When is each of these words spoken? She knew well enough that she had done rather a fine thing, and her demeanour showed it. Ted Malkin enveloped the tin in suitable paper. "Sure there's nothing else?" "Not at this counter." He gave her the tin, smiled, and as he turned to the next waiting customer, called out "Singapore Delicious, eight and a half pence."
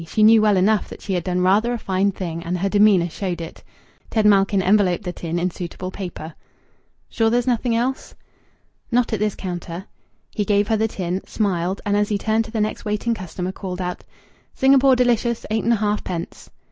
She 0.07 0.23
knew 0.23 0.41
well 0.41 0.57
enough 0.57 0.89
that 0.89 1.03
she 1.03 1.13
had 1.13 1.23
done 1.23 1.41
rather 1.41 1.73
a 1.73 1.77
fine 1.77 2.11
thing, 2.11 2.41
and 2.41 2.57
her 2.57 2.69
demeanour 2.69 3.07
showed 3.07 3.39
it. 3.39 3.63
Ted 4.09 4.25
Malkin 4.25 4.59
enveloped 4.59 5.03
the 5.03 5.13
tin 5.13 5.37
in 5.37 5.51
suitable 5.51 5.91
paper. 5.91 6.33
"Sure 7.07 7.29
there's 7.29 7.45
nothing 7.45 7.75
else?" 7.75 8.15
"Not 8.91 9.13
at 9.13 9.19
this 9.19 9.35
counter." 9.35 9.85
He 10.33 10.43
gave 10.43 10.69
her 10.69 10.77
the 10.77 10.87
tin, 10.87 11.21
smiled, 11.27 11.81
and 11.85 11.95
as 11.95 12.09
he 12.09 12.17
turned 12.17 12.45
to 12.45 12.51
the 12.51 12.61
next 12.61 12.83
waiting 12.83 13.13
customer, 13.13 13.51
called 13.51 13.79
out 13.79 14.03
"Singapore 14.55 14.95
Delicious, 14.95 15.45
eight 15.51 15.63
and 15.65 15.73
a 15.73 15.75
half 15.75 16.03
pence." 16.03 16.49